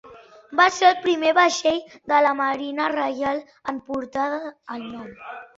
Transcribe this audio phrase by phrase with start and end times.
[0.59, 1.77] Va ser el primer vaixell
[2.13, 5.17] de la marina reial en portar el nom.